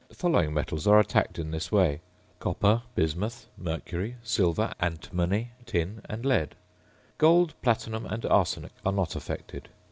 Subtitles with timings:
[0.07, 2.01] The following metals are attacked in this way:
[2.39, 6.55] copper, bismuth, mercury, silver, antimony, tin, and lead.
[7.19, 9.69] Gold, platinum, and arsenic are not affected.